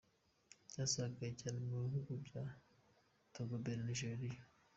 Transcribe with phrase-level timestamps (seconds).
[0.67, 2.43] Ryasakaye cyane mu bihugu bya
[3.33, 4.39] Togo, Benin na Nigeria.